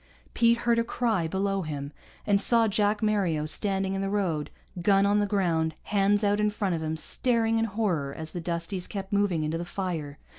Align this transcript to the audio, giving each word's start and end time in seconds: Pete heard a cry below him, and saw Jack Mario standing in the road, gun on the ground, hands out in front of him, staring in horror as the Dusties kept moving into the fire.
Pete 0.33 0.57
heard 0.57 0.79
a 0.79 0.83
cry 0.83 1.27
below 1.27 1.61
him, 1.61 1.93
and 2.25 2.41
saw 2.41 2.67
Jack 2.67 3.03
Mario 3.03 3.45
standing 3.45 3.93
in 3.93 4.01
the 4.01 4.09
road, 4.09 4.49
gun 4.81 5.05
on 5.05 5.19
the 5.19 5.27
ground, 5.27 5.75
hands 5.83 6.23
out 6.23 6.39
in 6.39 6.49
front 6.49 6.73
of 6.73 6.81
him, 6.81 6.97
staring 6.97 7.59
in 7.59 7.65
horror 7.65 8.11
as 8.11 8.31
the 8.31 8.41
Dusties 8.41 8.87
kept 8.87 9.13
moving 9.13 9.43
into 9.43 9.59
the 9.59 9.63
fire. 9.63 10.17